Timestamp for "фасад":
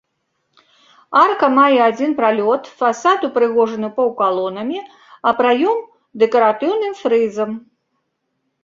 2.79-3.19